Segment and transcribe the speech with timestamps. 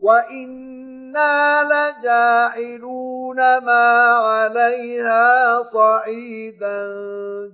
[0.00, 6.86] وإنا لجاعلون ما عليها صعيدا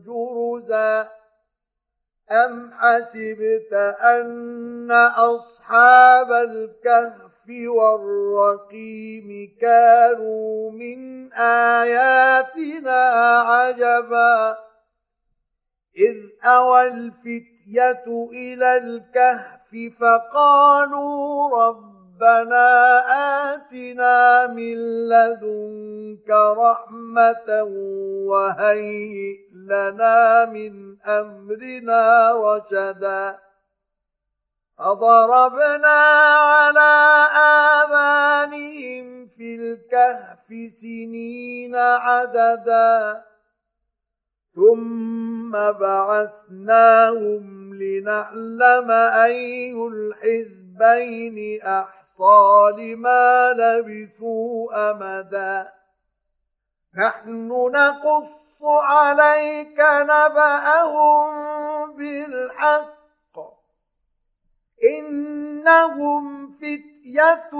[0.07, 1.09] جرزا
[2.31, 14.57] أم حسبت أن أصحاب الكهف والرقيم كانوا من آياتنا عجبا
[15.97, 21.92] إذ أوى الفتية إلى الكهف فقالوا رب
[22.23, 23.03] ربنا
[23.55, 24.77] آتنا من
[25.09, 27.63] لدنك رحمة
[28.27, 33.39] وهيئ لنا من أمرنا رشدا.
[34.79, 36.01] فضربنا
[36.39, 36.95] على
[37.83, 43.23] آذانهم في الكهف سنين عددا.
[44.55, 47.45] ثم بعثناهم
[47.75, 52.02] لنعلم أي الحزبين أحسن.
[52.23, 55.73] أحصى لما لبثوا أمدا.
[56.99, 61.33] نحن نقص عليك نبأهم
[61.97, 62.93] بالحق.
[64.99, 67.51] إنهم فتية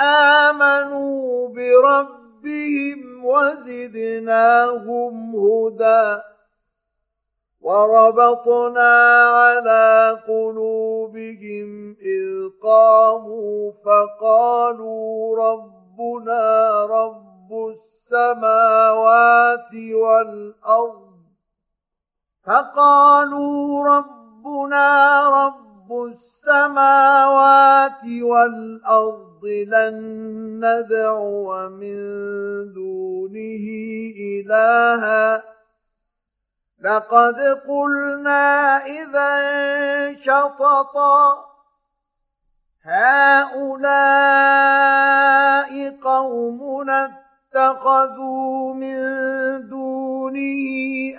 [0.00, 6.20] آمنوا بربهم وزدناهم هدى.
[7.60, 17.52] وربطنا على قلوبهم إذ قاموا فقالوا ربنا رب
[18.10, 21.10] السماوات والأرض
[22.46, 29.96] فقالوا ربنا رب السماوات والأرض لن
[30.64, 31.96] ندعو من
[32.72, 33.66] دونه
[34.16, 35.42] إلها
[36.80, 39.30] لقد قلنا إذا
[40.20, 41.44] شططا
[42.84, 44.30] هؤلاء
[46.02, 47.10] قومنا
[47.54, 48.98] اتخذوا من
[49.68, 50.64] دونه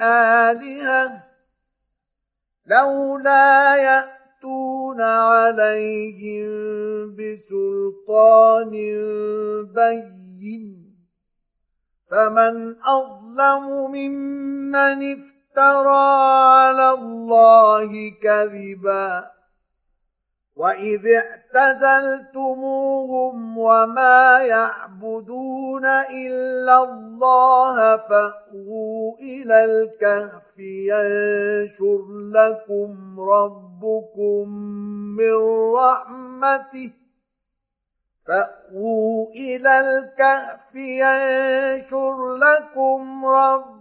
[0.02, 1.24] آلهة
[2.68, 6.50] لولا يأتون عليهم
[7.16, 8.72] بسلطان
[9.76, 10.22] بين
[12.12, 19.31] فمن أظلم ممن افترى افترى على الله كذبا.
[20.56, 21.07] وإذ
[21.56, 34.50] اعتزلتموهم وما يعبدون إلا الله فأووا إلى الكهف ينشر لكم ربكم
[35.18, 35.36] من
[35.75, 36.92] رحمته.
[38.27, 43.81] فأووا إلى الكهف ينشر لكم ربكم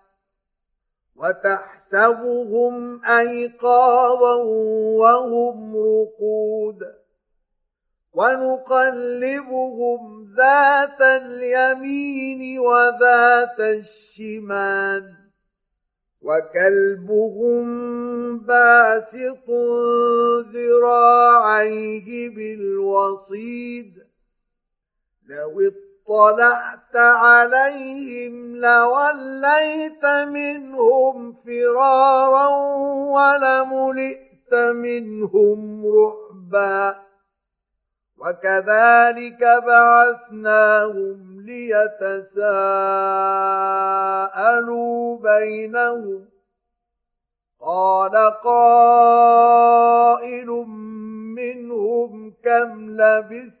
[1.21, 4.35] وتحسبهم أيقاظا
[5.01, 6.79] وهم رقود
[8.13, 9.99] ونقلبهم
[10.37, 15.13] ذات اليمين وذات الشمال
[16.21, 17.65] وكلبهم
[18.39, 19.49] باسط
[20.53, 23.93] ذراعيه بالوصيد
[25.29, 25.59] لو
[26.07, 32.47] اطلعت عليهم لوليت منهم فرارا
[33.15, 36.95] ولملئت منهم رعبا
[38.17, 42.37] وكذلك بعثناهم ليتساءلوا
[45.17, 46.25] بينهم
[47.61, 50.47] قال قائل
[51.37, 53.60] منهم كم لبثتم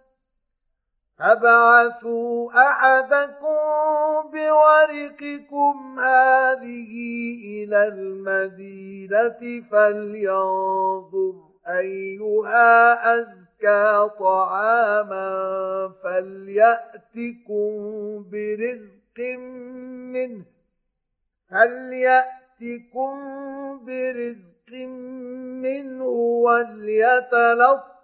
[1.21, 3.57] فابعثوا أحدكم
[4.33, 6.93] بورقكم هذه
[7.45, 11.33] إلى المدينة فلينظر
[11.67, 12.69] أيها
[13.15, 15.29] أزكى طعاما
[16.03, 17.71] فليأتكم
[18.31, 19.19] برزق
[20.13, 20.45] منه
[21.49, 23.13] فليأتكم
[23.85, 24.71] برزق
[25.61, 26.05] منه
[26.45, 28.00] وليتلطف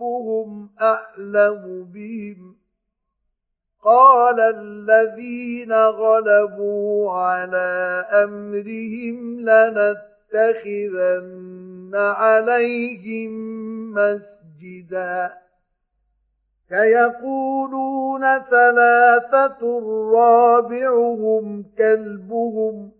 [0.00, 2.56] ربهم أعلم بهم.
[3.84, 10.80] قال الذين غلبوا على أمرهم لنتخذن
[11.94, 13.30] عليهم
[13.94, 15.32] مسجدا.
[16.68, 19.80] فيقولون ثلاثة
[20.14, 22.99] رابعهم كلبهم.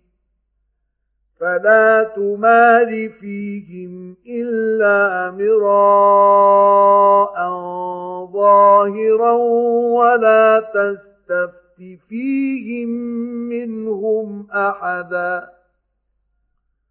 [1.41, 7.35] فلا تمار فيهم إلا مراء
[8.33, 9.31] ظاهرا
[9.97, 11.61] ولا تستفت
[12.09, 12.89] فيهم
[13.49, 15.49] منهم أحدا.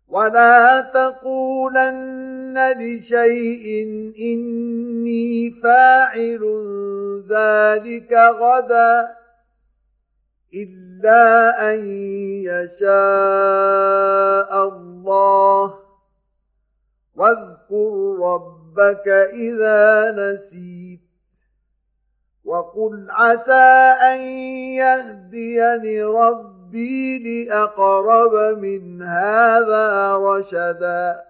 [0.09, 3.85] ولا تقولن لشيء
[4.21, 6.43] إني فاعل
[7.29, 9.20] ذلك غدا.
[10.55, 11.85] إلا أن
[12.45, 12.91] يشاء
[14.69, 15.75] الله
[17.17, 21.01] واذكر ربك إذا نسيت
[22.45, 24.21] وقل عسى أن
[24.75, 31.30] يهديني ربي لأقرب من هذا رشدا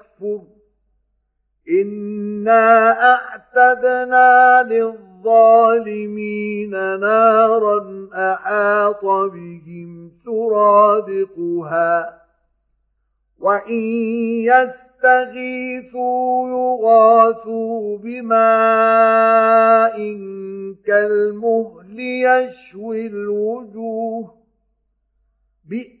[1.69, 12.21] انا اعتدنا للظالمين نارا احاط بهم سرادقها.
[13.39, 13.71] وان
[14.43, 19.97] يس يستغيثوا يغاثوا بماء
[20.85, 24.35] كالمهل يشوي الوجوه.
[25.69, 26.00] بئس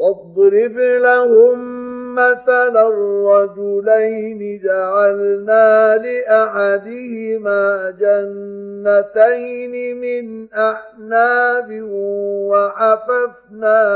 [0.00, 1.80] واضرب لهم
[2.14, 11.68] مثلا الرجلين جعلنا لأحدهما جنتين من أعناب
[12.50, 13.88] وحففناهما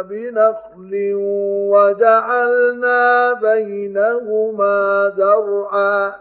[0.00, 1.12] بنخل
[1.72, 4.78] وجعلنا بينهما
[5.16, 6.12] زرعا.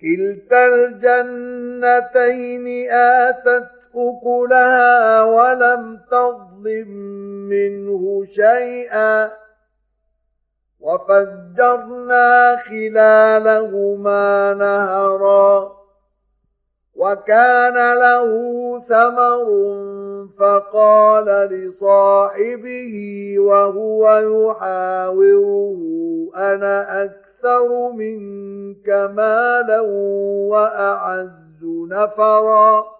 [0.00, 6.88] كلتا الجنتين آتت أكلها ولم تظلم
[7.48, 9.30] منه شيئا.
[10.80, 15.72] وفجرنا خلالهما نهرا.
[16.96, 18.30] وكان له
[18.80, 19.46] ثمر
[20.38, 22.94] فقال لصاحبه
[23.38, 25.76] وهو يحاوره
[26.36, 29.80] أنا أكثر منك مالا
[30.50, 32.99] وأعز نفرا.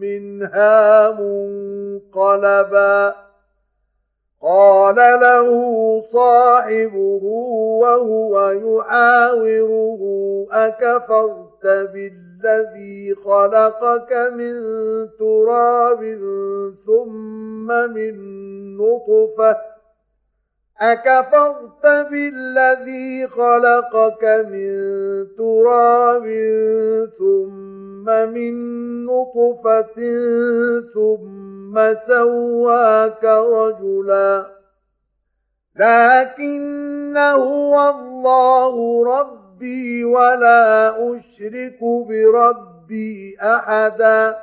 [0.00, 3.14] منها منقلبا.
[4.42, 5.48] قال له
[6.00, 7.24] صاحبه
[7.82, 10.00] وهو يحاوره
[10.52, 14.54] أكفرت بالذي خلقك من
[15.18, 16.18] تراب
[16.86, 18.16] ثم من
[18.76, 19.56] نطفة؟
[20.80, 24.70] أكفرت بالذي خلقك من
[25.36, 26.24] تراب
[27.18, 28.54] ثم من
[29.04, 29.96] نطفة
[30.94, 34.46] ثم سواك رجلا.
[35.76, 44.36] لكن هو الله ربي ولا أشرك بربي أحدا.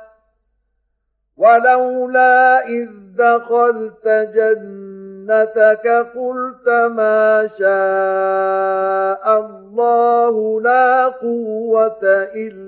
[1.38, 2.88] ولولا إذ
[3.18, 12.00] دخلت جنتك قلت ما شاء الله لا قوة
[12.34, 12.67] إلا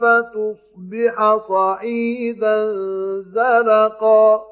[0.00, 2.72] فتصبح صعيدا
[3.20, 4.42] زلقا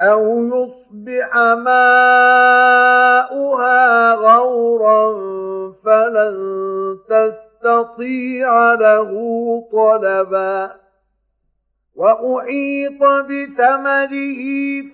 [0.00, 1.74] أو يصبح ماؤها
[4.14, 5.16] غورا
[5.72, 6.36] فلن
[7.08, 9.10] تستطيع له
[9.72, 10.70] طلبا
[11.94, 14.42] وأحيط بثمره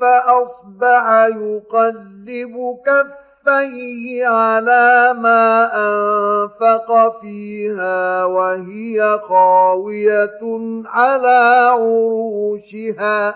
[0.01, 1.05] فأصبح
[1.37, 2.79] يقلب
[3.47, 10.41] كفيه على ما أنفق فيها وهي خاوية
[10.87, 13.35] على عروشها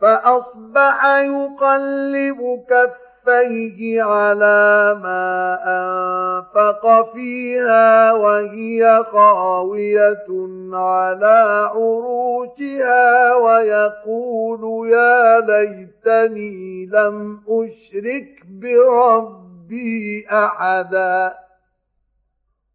[0.00, 10.26] فأصبح يقلب كفيه كفيه على ما أنفق فيها وهي خاوية
[10.72, 21.34] على عروشها ويقول يا ليتني لم أشرك بربي أحدا.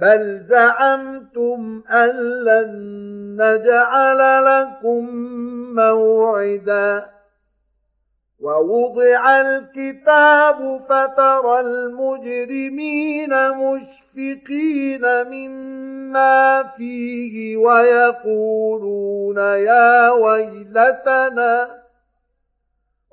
[0.00, 2.10] بل زعمتم أن
[2.44, 2.72] لن
[3.40, 5.06] نجعل لكم
[5.74, 7.06] موعدا
[8.40, 21.85] ووضع الكتاب فترى المجرمين مشفقين مما فيه ويقولون يا ويلتنا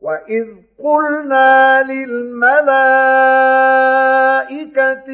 [0.00, 0.46] وإذ
[0.84, 2.56] قلنا للملائكة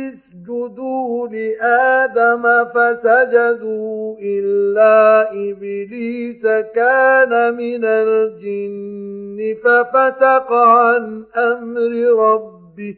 [0.08, 6.42] اسجدوا لآدم فسجدوا إلا إبليس
[6.74, 12.96] كان من الجن ففتق عن أمر ربه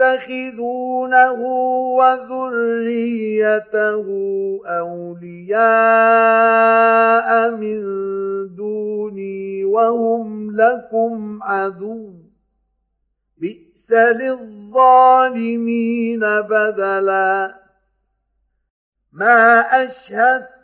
[0.00, 1.32] أفتتخذونه
[1.96, 3.26] وذريته
[4.66, 5.60] أولياء
[7.50, 7.80] من
[8.54, 12.12] دوني وهم لكم عدو.
[13.38, 14.60] بئس للظالمين
[16.20, 17.54] بدلا.
[19.12, 20.63] ما أشهدت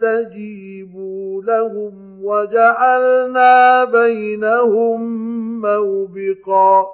[0.00, 5.00] فاستجيبوا لهم وجعلنا بينهم
[5.60, 6.86] موبقا.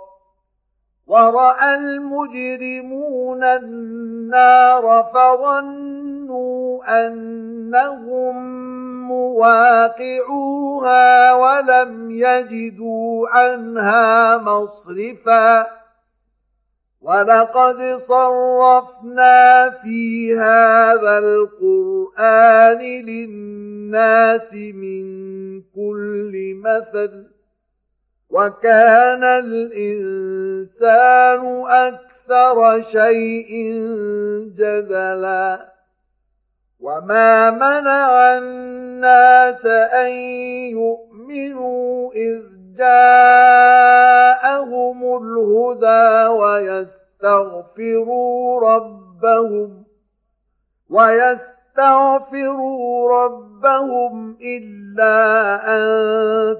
[1.07, 8.37] وراى المجرمون النار فظنوا انهم
[9.09, 10.53] مواقعوها
[11.33, 15.82] ولم يجدوا عنها مصرفا.
[17.03, 25.05] ولقد صرفنا في هذا القرآن للناس من
[25.61, 27.27] كل مثل
[28.31, 30.83] وكان الإنسان
[31.67, 33.73] أكثر شيء
[34.57, 35.73] جدلا
[36.81, 40.11] وما منع الناس أن
[40.71, 44.62] يؤمنوا إذ جاءهم
[45.02, 46.26] الهدى
[47.22, 48.20] ويستغفروا
[48.68, 49.82] ربهم
[50.90, 52.42] ويستغفروا
[53.24, 55.16] ربهم إلا
[55.76, 55.82] أن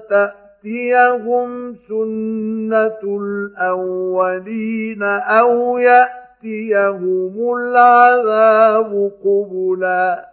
[0.09, 10.32] تأتيهم سنة الأولين أو يأتيهم العذاب قبلاً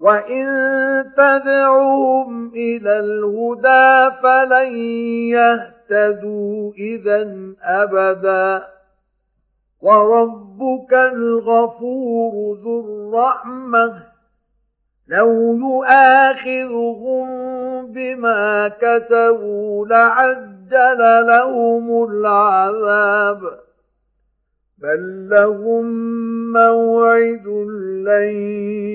[0.00, 0.46] وإن
[1.16, 4.74] تدعوهم إلى الهدى فلن
[5.28, 8.66] يهتدوا إذا أبدا
[9.80, 14.02] وربك الغفور ذو الرحمة
[15.08, 17.26] لو يؤاخذهم
[17.92, 23.69] بما كتبوا لعجل لهم العذاب
[24.82, 25.86] بل لهم
[26.52, 27.46] موعد
[28.06, 28.28] لن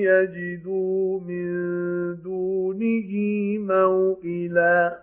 [0.02, 1.46] يجدوا من
[2.22, 3.10] دونه
[3.58, 4.98] موئلا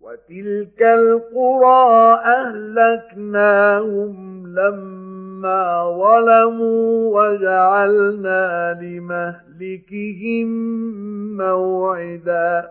[0.00, 2.14] وتلك القرى
[3.04, 10.48] أهلكناهم لما ظلموا وجعلنا لمهلكهم
[11.36, 12.70] موعدا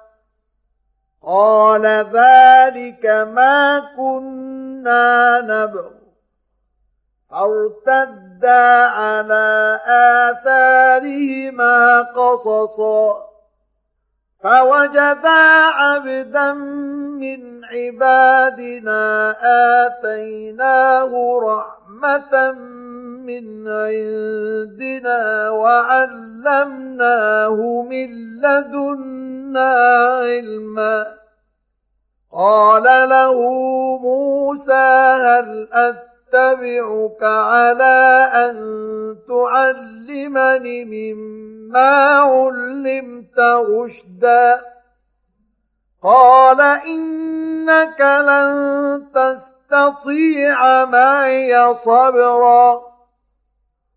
[1.23, 5.89] قال ذلك ما كنا نبغ
[7.31, 9.79] فارتدا على
[10.31, 13.31] آثارهما قصصا.
[14.43, 15.41] فوجدا
[15.79, 16.53] عبدا
[17.21, 19.35] من عبادنا
[19.85, 22.51] آتيناه رحمة
[23.25, 27.57] من عندنا وعلمناه
[27.89, 28.09] من
[28.41, 29.73] لدنا
[30.21, 31.05] علما.
[32.33, 33.39] قال له
[33.97, 38.55] موسى هل أتبعك على أن
[39.27, 44.61] تعلمني مما علمت رشدا؟
[46.03, 52.90] قال إنك لن تستطيع معي صبرا.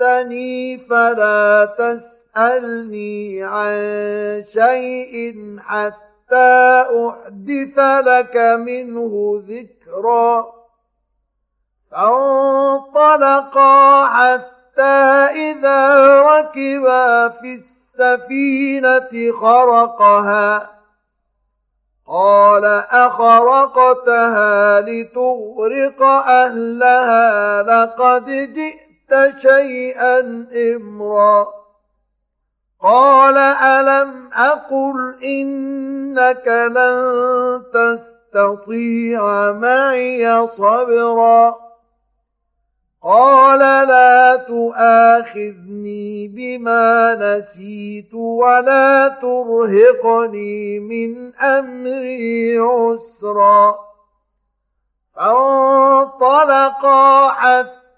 [0.00, 10.46] اتبعتني فلا تسأل تسألني عن شيء حتى أحدث لك منه ذكرا.
[11.90, 13.46] فانطلقا
[14.06, 14.82] حتى
[15.50, 20.70] إذا ركبا في السفينة خرقها.
[22.06, 28.89] قال أخرقتها لتغرق أهلها لقد جئت
[29.38, 30.46] شيئا
[30.76, 31.48] إمرا
[32.82, 41.70] قال ألم أقل إنك لن تستطيع معي صبرا
[43.02, 53.78] قال لا تؤاخذني بما نسيت ولا ترهقني من أمري عسرا
[55.16, 56.68] فانطلقا
[57.28, 57.79] حتى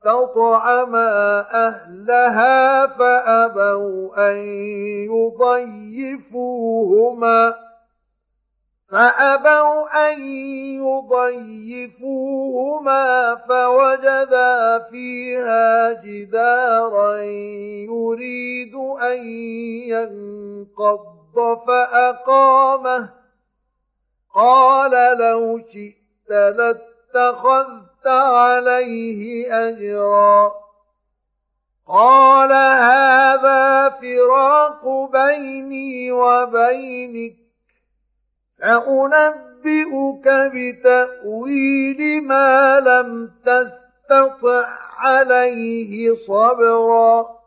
[0.00, 4.36] استطعما أهلها فأبوا أن
[6.30, 7.54] يضيفوهما
[8.90, 10.20] فأبوا أن
[11.60, 17.16] يضيفوهما فوجدا فيها جدارا
[17.92, 19.26] يريد أن
[19.88, 23.10] ينقض فأقامه
[24.34, 30.52] قال لو شئت لاتخذت عليه أجرا
[31.88, 37.36] قال هذا فراق بيني وبينك
[38.58, 44.66] سأنبئك بتأويل ما لم تستطع
[44.98, 47.40] عليه صبرا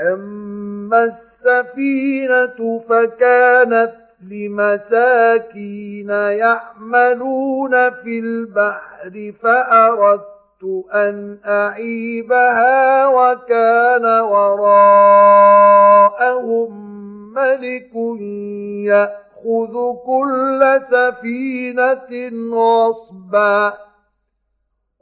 [0.00, 10.34] أما السفينة فكانت لمساكين يعملون في البحر فأردت
[10.94, 15.64] أن أعيبها وكان وراءهم
[17.34, 17.94] ملك
[18.86, 19.74] يأخذ
[20.06, 23.72] كل سفينة غصبا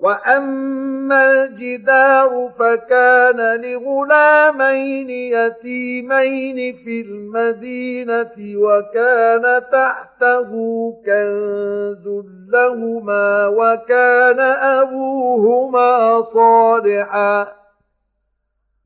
[0.00, 10.50] واما الجدار فكان لغلامين يتيمين في المدينة وكان تحته
[11.06, 12.08] كنز
[12.52, 14.40] لهما وكان
[14.80, 17.48] ابوهما صالحا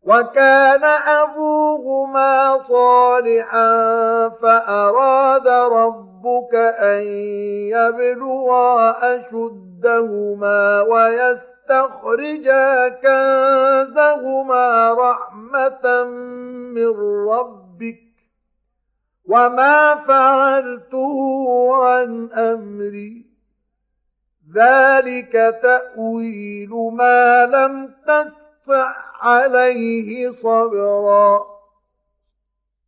[0.02, 3.68] وكان ابوهما صالحا
[4.28, 5.48] فاراد
[6.24, 7.02] ربك أن
[7.68, 16.04] يبلغا اشد كنزهما ويستخرجا كنزهما رحمة
[16.74, 16.92] من
[17.28, 18.00] ربك
[19.28, 21.18] وما فعلته
[21.84, 23.26] عن أمري.
[24.54, 25.32] ذلك
[25.62, 31.53] تأويل ما لم تستطع عليه صبرا.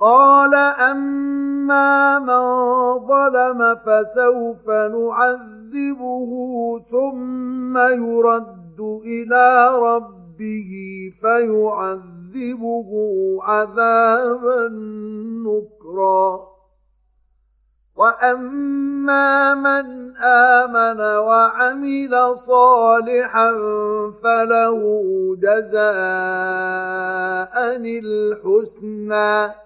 [0.00, 2.44] قال أما من
[3.06, 6.30] ظلم فسوف نعذبه
[6.90, 10.70] ثم يرد إلى ربه
[11.20, 12.90] فيعذبه
[13.42, 14.68] عذابا
[15.46, 16.40] نكرا.
[17.96, 23.52] وأما من آمن وعمل صالحا
[24.22, 24.82] فله
[25.40, 25.86] جزاء
[28.04, 29.65] الحسنى.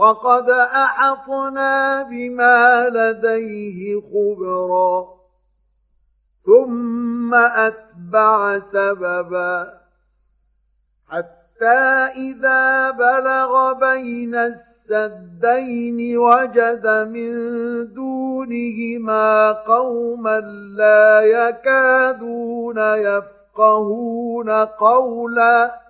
[0.00, 5.08] وقد أحطنا بما لديه خبرا.
[6.46, 9.80] ثم أتبع سببا.
[11.08, 17.32] حتى إذا بلغ بين السدين وجد من
[17.92, 20.40] دونهما قوما
[20.76, 25.89] لا يكادون يفقهون قولا.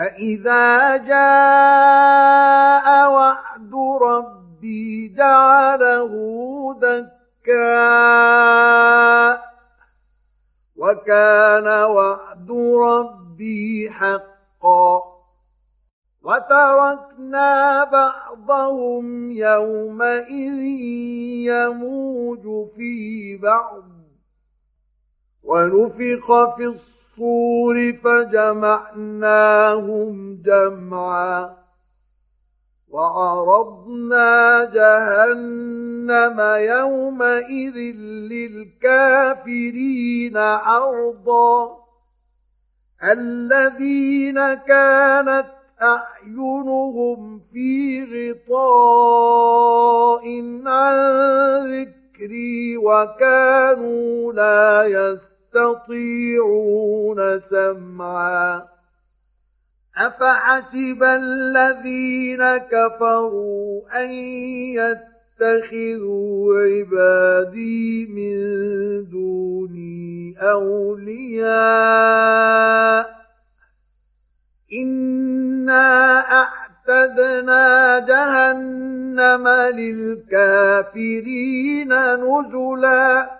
[0.00, 6.12] فإذا جاء وعد ربي جعله
[7.44, 7.80] دكاء
[10.76, 12.50] وكان وعد
[12.82, 15.02] ربي حقا
[16.22, 20.62] وتركنا بعضهم يومئذ
[21.52, 23.99] يموج في بعض
[25.50, 26.26] ونفخ
[26.56, 29.32] في الصور فجمعناهم
[30.44, 31.56] جمعا
[32.88, 37.76] وعرضنا جهنم يومئذ
[38.82, 41.80] للكافرين عرضا
[43.02, 45.46] الذين كانت
[45.82, 48.04] أعينهم في
[48.50, 50.24] غطاء
[50.66, 50.96] عن
[51.66, 55.29] ذكري وكانوا لا يستطيعون
[57.38, 58.62] سمعا.
[59.96, 64.10] أفحسب الذين كفروا أن
[65.40, 68.34] يتخذوا عبادي من
[69.10, 71.50] دوني أولياء.
[74.72, 80.94] إنا أعتدنا جهنم للكافرين
[82.14, 83.39] نزلا.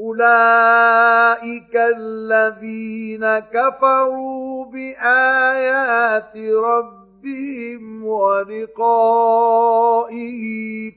[0.00, 9.50] أولئك الذين كفروا بآيات ربهم ولقائه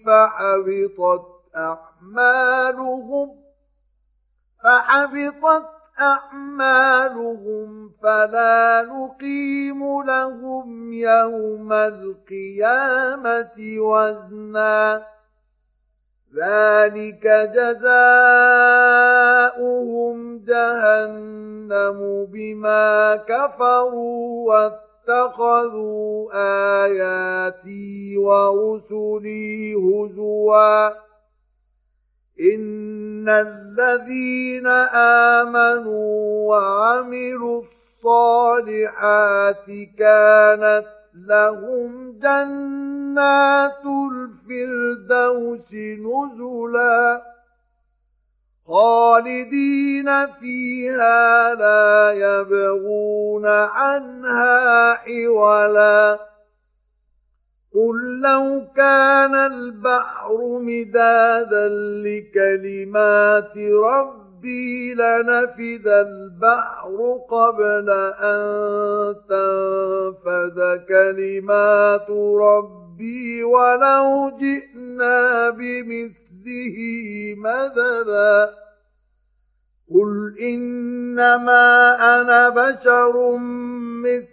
[0.05, 1.25] فحبطت
[1.55, 3.29] أعمالهم
[4.63, 5.65] فحبطت
[5.99, 15.12] أعمالهم فلا نقيم لهم يوم القيامة وزنا
[16.35, 18.15] ذلك جزاؤهم
[20.47, 24.67] جهنم بما كفروا
[25.07, 26.29] واتخذوا
[26.85, 31.03] آياتي ورسلي هزواً.
[32.39, 34.67] إن الذين
[35.37, 39.65] آمنوا وعملوا الصالحات
[39.99, 47.21] كانت لهم جنات الفردوس نزلا
[48.67, 56.19] خالدين فيها لا يبغون عنها حولا
[57.73, 61.69] قل لو كان البحر مدادا
[62.05, 63.57] لكلمات
[64.43, 67.89] ربي لنفد البحر قبل
[68.19, 72.09] أن تنفذ كلمات
[72.41, 76.77] ربي ولو جئنا بمثله
[77.37, 78.49] مددا
[79.93, 83.37] قل إنما أنا بشر
[84.03, 84.32] مثل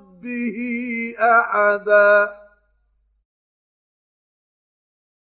[0.21, 0.57] ربه
[1.19, 2.33] أحدا.